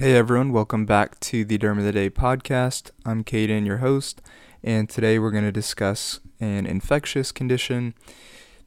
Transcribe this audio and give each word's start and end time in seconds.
Hey 0.00 0.16
everyone, 0.16 0.50
welcome 0.50 0.86
back 0.86 1.20
to 1.20 1.44
the 1.44 1.58
Derm 1.58 1.76
of 1.76 1.84
the 1.84 1.92
Day 1.92 2.08
podcast. 2.08 2.90
I'm 3.04 3.22
Caden, 3.22 3.66
your 3.66 3.76
host, 3.84 4.22
and 4.64 4.88
today 4.88 5.18
we're 5.18 5.30
going 5.30 5.44
to 5.44 5.52
discuss 5.52 6.20
an 6.40 6.64
infectious 6.64 7.30
condition 7.30 7.92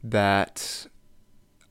that 0.00 0.86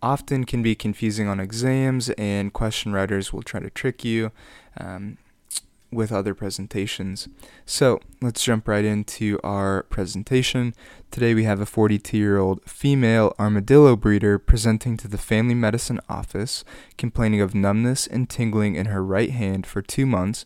often 0.02 0.44
can 0.44 0.64
be 0.64 0.76
confusing 0.76 1.30
on 1.30 1.40
exams, 1.40 2.10
and 2.18 2.52
question 2.52 2.92
writers 2.92 3.32
will 3.32 3.42
try 3.42 3.62
to 3.62 3.70
trick 3.70 4.04
you. 4.04 4.34
Um, 4.78 5.18
with 5.94 6.12
other 6.12 6.34
presentations. 6.34 7.28
So 7.66 8.00
let's 8.22 8.44
jump 8.44 8.68
right 8.68 8.86
into 8.86 9.40
our 9.44 9.84
presentation. 9.84 10.74
Today 11.12 11.34
we 11.34 11.44
have 11.44 11.60
a 11.60 11.66
42 11.66 12.18
year 12.18 12.38
old 12.38 12.62
female 12.66 13.36
armadillo 13.40 13.96
breeder 13.96 14.40
presenting 14.40 14.98
to 14.98 15.08
the 15.08 15.18
family 15.18 15.56
medicine 15.56 16.00
office 16.10 16.64
complaining 16.98 17.42
of 17.42 17.56
numbness 17.56 18.08
and 18.08 18.30
tingling 18.30 18.76
in 18.76 18.88
her 18.88 19.04
right 19.04 19.32
hand 19.32 19.66
for 19.66 19.82
two 19.82 20.06
months, 20.06 20.44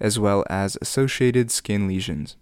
as 0.00 0.18
well 0.18 0.44
as 0.48 0.76
associated 0.80 1.50
skin 1.50 1.86
lesions. 1.88 2.36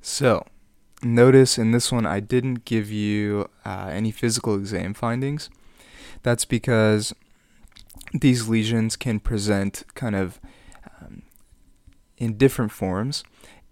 So, 0.00 0.44
notice 1.02 1.56
in 1.56 1.72
this 1.72 1.90
one 1.90 2.04
I 2.04 2.20
didn't 2.20 2.64
give 2.66 2.90
you 2.90 3.48
uh, 3.64 3.88
any 3.90 4.10
physical 4.10 4.54
exam 4.54 4.92
findings. 4.92 5.48
That's 6.22 6.44
because 6.44 7.14
these 8.14 8.48
lesions 8.48 8.96
can 8.96 9.18
present 9.18 9.82
kind 9.94 10.14
of 10.14 10.40
um, 11.00 11.22
in 12.16 12.38
different 12.38 12.72
forms. 12.72 13.24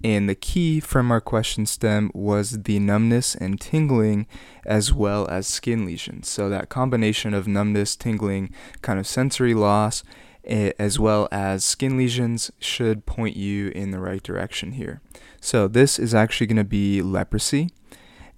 And 0.05 0.29
the 0.29 0.35
key 0.35 0.81
from 0.81 1.13
our 1.13 1.21
question 1.21 1.65
stem 1.65 2.11
was 2.13 2.63
the 2.65 2.81
numbness 2.81 3.37
and 3.37 3.61
tingling 3.61 4.27
as 4.67 4.93
well 4.93 5.29
as 5.29 5.47
skin 5.47 5.87
lesions. 5.87 6.29
So, 6.29 6.49
that 6.49 6.69
combination 6.69 7.35
of 7.35 7.47
numbness, 7.47 7.95
tingling, 7.95 8.53
kind 8.83 8.99
of 8.99 9.07
sensory 9.07 9.55
loss, 9.55 10.03
as 10.45 10.99
well 10.99 11.29
as 11.31 11.65
skin 11.65 11.97
lesions 11.97 12.51
should 12.59 13.07
point 13.07 13.37
you 13.37 13.69
in 13.69 13.93
the 13.93 14.01
right 14.01 14.25
direction 14.25 14.73
here. 14.73 15.01
So, 15.41 15.69
this 15.69 16.01
is 16.01 16.17
actually 16.17 16.49
going 16.49 16.57
to 16.57 16.65
be 16.65 17.01
leprosy. 17.01 17.71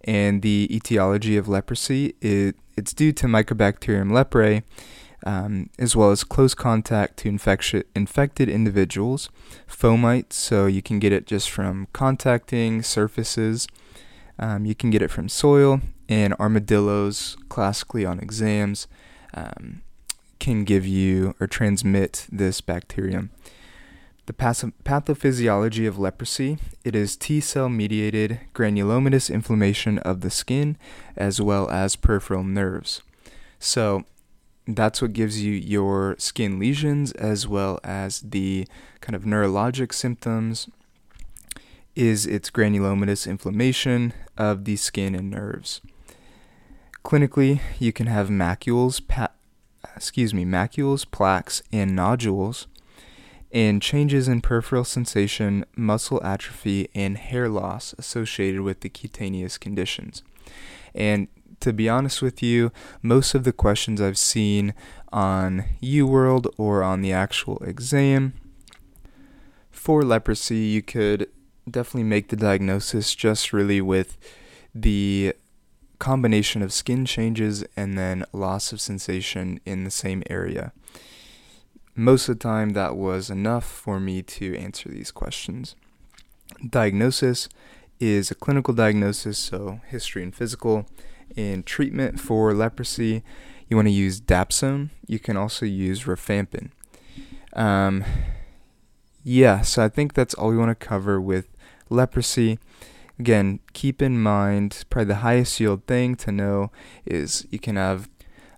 And 0.06 0.42
the 0.42 0.68
etiology 0.70 1.38
of 1.38 1.48
leprosy, 1.48 2.14
it, 2.20 2.56
it's 2.76 2.92
due 2.92 3.12
to 3.12 3.26
Mycobacterium 3.26 4.10
leprae 4.10 4.64
um, 5.24 5.70
as 5.78 5.96
well 5.96 6.10
as 6.10 6.22
close 6.22 6.54
contact 6.54 7.16
to 7.18 7.28
infected 7.28 8.48
individuals, 8.48 9.30
fomites, 9.66 10.34
so 10.34 10.66
you 10.66 10.82
can 10.82 10.98
get 10.98 11.12
it 11.12 11.26
just 11.26 11.50
from 11.50 11.88
contacting 11.92 12.82
surfaces. 12.82 13.66
Um, 14.38 14.66
you 14.66 14.74
can 14.74 14.90
get 14.90 15.02
it 15.02 15.10
from 15.10 15.28
soil, 15.28 15.80
and 16.08 16.34
armadillos, 16.34 17.36
classically 17.48 18.04
on 18.04 18.20
exams, 18.20 18.86
um, 19.32 19.82
can 20.38 20.64
give 20.64 20.86
you 20.86 21.34
or 21.40 21.46
transmit 21.46 22.26
this 22.30 22.60
bacterium. 22.60 23.30
The 24.26 24.32
pathophysiology 24.32 25.86
of 25.86 25.98
leprosy, 25.98 26.58
it 26.82 26.94
is 26.94 27.16
T 27.16 27.40
cell 27.40 27.68
mediated 27.68 28.40
granulomatous 28.54 29.32
inflammation 29.32 29.98
of 29.98 30.22
the 30.22 30.30
skin 30.30 30.78
as 31.14 31.40
well 31.40 31.68
as 31.70 31.96
peripheral 31.96 32.42
nerves. 32.42 33.02
So, 33.58 34.04
that's 34.66 35.02
what 35.02 35.12
gives 35.12 35.42
you 35.42 35.52
your 35.52 36.16
skin 36.18 36.58
lesions 36.58 37.12
as 37.12 37.46
well 37.46 37.78
as 37.84 38.20
the 38.20 38.66
kind 39.00 39.14
of 39.14 39.24
neurologic 39.24 39.92
symptoms 39.92 40.68
is 41.94 42.26
its 42.26 42.50
granulomatous 42.50 43.28
inflammation 43.28 44.12
of 44.36 44.64
the 44.64 44.76
skin 44.76 45.14
and 45.14 45.30
nerves. 45.30 45.80
Clinically, 47.04 47.60
you 47.78 47.92
can 47.92 48.06
have 48.06 48.28
macules, 48.28 49.06
pa- 49.06 49.28
excuse 49.94 50.32
me, 50.32 50.44
macules, 50.44 51.08
plaques, 51.08 51.62
and 51.70 51.94
nodules, 51.94 52.66
and 53.52 53.80
changes 53.80 54.26
in 54.26 54.40
peripheral 54.40 54.84
sensation, 54.84 55.64
muscle 55.76 56.20
atrophy, 56.24 56.88
and 56.94 57.18
hair 57.18 57.48
loss 57.48 57.94
associated 57.98 58.62
with 58.62 58.80
the 58.80 58.88
cutaneous 58.88 59.58
conditions. 59.58 60.22
And 60.94 61.28
to 61.64 61.72
be 61.72 61.88
honest 61.88 62.20
with 62.20 62.42
you, 62.42 62.70
most 63.00 63.34
of 63.34 63.44
the 63.44 63.52
questions 63.52 63.98
I've 63.98 64.18
seen 64.18 64.74
on 65.10 65.64
UWorld 65.82 66.52
or 66.58 66.82
on 66.82 67.00
the 67.00 67.10
actual 67.10 67.56
exam 67.64 68.34
for 69.70 70.02
leprosy, 70.02 70.58
you 70.58 70.82
could 70.82 71.26
definitely 71.68 72.04
make 72.04 72.28
the 72.28 72.36
diagnosis 72.36 73.14
just 73.14 73.54
really 73.54 73.80
with 73.80 74.18
the 74.74 75.32
combination 75.98 76.60
of 76.60 76.70
skin 76.70 77.06
changes 77.06 77.64
and 77.78 77.96
then 77.96 78.26
loss 78.34 78.70
of 78.70 78.78
sensation 78.78 79.58
in 79.64 79.84
the 79.84 79.90
same 79.90 80.22
area. 80.28 80.70
Most 81.94 82.28
of 82.28 82.38
the 82.38 82.42
time, 82.42 82.70
that 82.70 82.94
was 82.94 83.30
enough 83.30 83.64
for 83.64 83.98
me 83.98 84.20
to 84.22 84.54
answer 84.58 84.90
these 84.90 85.10
questions. 85.10 85.76
Diagnosis 86.68 87.48
is 88.00 88.30
a 88.30 88.34
clinical 88.34 88.74
diagnosis, 88.74 89.38
so 89.38 89.80
history 89.86 90.22
and 90.22 90.34
physical 90.34 90.86
in 91.36 91.62
treatment 91.62 92.20
for 92.20 92.52
leprosy, 92.54 93.22
you 93.68 93.76
want 93.76 93.88
to 93.88 93.92
use 93.92 94.20
dapsone. 94.20 94.90
You 95.06 95.18
can 95.18 95.36
also 95.36 95.66
use 95.66 96.04
rifampin. 96.04 96.70
Um, 97.54 98.04
yeah, 99.22 99.62
so 99.62 99.84
I 99.84 99.88
think 99.88 100.14
that's 100.14 100.34
all 100.34 100.50
we 100.50 100.56
want 100.56 100.78
to 100.78 100.86
cover 100.86 101.20
with 101.20 101.48
leprosy. 101.88 102.58
Again, 103.18 103.60
keep 103.72 104.02
in 104.02 104.20
mind 104.20 104.84
probably 104.90 105.08
the 105.08 105.14
highest 105.16 105.58
yield 105.60 105.86
thing 105.86 106.16
to 106.16 106.32
know 106.32 106.70
is 107.06 107.46
you 107.50 107.58
can 107.58 107.76
have 107.76 108.08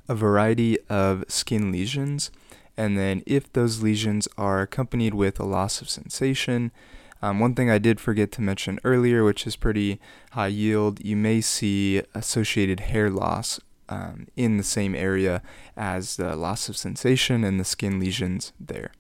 a 0.09 0.15
variety 0.15 0.79
of 0.89 1.25
skin 1.29 1.71
lesions, 1.71 2.31
and 2.77 2.97
then 2.97 3.23
if 3.27 3.53
those 3.53 3.83
lesions 3.83 4.29
are 4.39 4.63
accompanied 4.63 5.15
with 5.15 5.39
a 5.39 5.45
loss 5.45 5.81
of 5.81 5.91
sensation, 5.91 6.73
um, 7.23 7.41
one 7.41 7.55
thing 7.55 7.71
I 7.71 7.79
did 7.79 8.01
forget 8.01 8.31
to 8.33 8.43
mention 8.43 8.79
earlier, 8.85 9.25
which 9.25 9.47
is 9.47 9.57
pretty 9.57 10.01
high 10.33 10.49
yield, 10.49 11.05
you 11.05 11.17
may 11.17 11.41
see 11.41 12.03
associated 12.15 12.81
hair 12.81 13.11
loss 13.11 13.59
um, 13.89 14.27
in 14.37 14.57
the 14.57 14.63
same 14.63 14.95
area 14.95 15.43
as 15.77 16.17
the 16.17 16.37
loss 16.37 16.69
of 16.69 16.77
sensation 16.77 17.45
and 17.45 17.59
the 17.59 17.65
skin 17.65 17.99
lesions 17.99 18.53
there. 18.59 18.93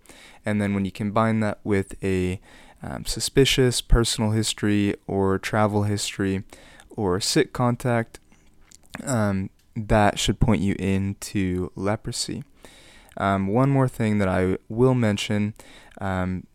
And 0.44 0.60
then 0.60 0.74
when 0.74 0.84
you 0.84 0.92
combine 0.92 1.40
that 1.40 1.58
with 1.64 2.02
a 2.02 2.40
um, 2.82 3.04
suspicious 3.04 3.80
personal 3.80 4.30
history 4.30 4.94
or 5.06 5.38
travel 5.38 5.82
history 5.82 6.44
or 6.90 7.20
sick 7.20 7.52
contact, 7.52 8.20
um, 9.04 9.50
that 9.74 10.18
should 10.18 10.40
point 10.40 10.62
you 10.62 10.74
into 10.78 11.70
leprosy. 11.74 12.44
Um, 13.18 13.48
one 13.48 13.70
more 13.70 13.88
thing 13.88 14.18
that 14.18 14.28
I 14.28 14.58
will 14.68 14.94
mention 14.94 15.54
um, 16.00 16.46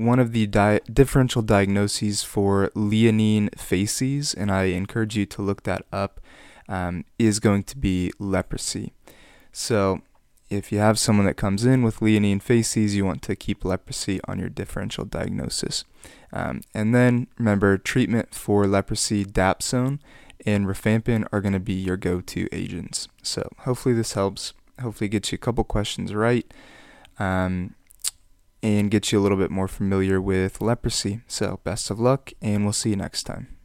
one 0.00 0.18
of 0.18 0.32
the 0.32 0.46
di- 0.46 0.80
differential 0.92 1.42
diagnoses 1.42 2.22
for 2.22 2.70
leonine 2.74 3.50
facies, 3.56 4.34
and 4.34 4.50
I 4.50 4.64
encourage 4.64 5.16
you 5.16 5.26
to 5.26 5.42
look 5.42 5.62
that 5.64 5.84
up, 5.92 6.20
um, 6.68 7.04
is 7.18 7.40
going 7.40 7.64
to 7.64 7.76
be 7.76 8.12
leprosy. 8.18 8.92
So, 9.52 10.02
if 10.48 10.72
you 10.72 10.78
have 10.78 10.98
someone 10.98 11.26
that 11.26 11.36
comes 11.36 11.64
in 11.64 11.82
with 11.82 12.02
leonine 12.02 12.40
facies, 12.40 12.96
you 12.96 13.04
want 13.04 13.22
to 13.22 13.36
keep 13.36 13.64
leprosy 13.64 14.20
on 14.26 14.38
your 14.40 14.48
differential 14.48 15.04
diagnosis. 15.04 15.84
Um, 16.32 16.62
and 16.74 16.92
then 16.92 17.28
remember, 17.38 17.78
treatment 17.78 18.34
for 18.34 18.66
leprosy, 18.66 19.24
dapsone 19.24 20.00
and 20.46 20.66
rifampin 20.66 21.26
are 21.32 21.40
going 21.40 21.52
to 21.52 21.60
be 21.60 21.74
your 21.74 21.96
go-to 21.96 22.48
agents. 22.52 23.08
So 23.22 23.48
hopefully 23.58 23.94
this 23.94 24.14
helps. 24.14 24.54
Hopefully 24.80 25.08
gets 25.08 25.30
you 25.30 25.36
a 25.36 25.38
couple 25.38 25.64
questions 25.64 26.14
right. 26.14 26.52
Um, 27.18 27.74
and 28.62 28.90
get 28.90 29.12
you 29.12 29.18
a 29.18 29.22
little 29.22 29.38
bit 29.38 29.50
more 29.50 29.68
familiar 29.68 30.20
with 30.20 30.60
leprosy. 30.60 31.20
So, 31.26 31.60
best 31.64 31.90
of 31.90 32.00
luck, 32.00 32.32
and 32.40 32.64
we'll 32.64 32.72
see 32.72 32.90
you 32.90 32.96
next 32.96 33.24
time. 33.24 33.59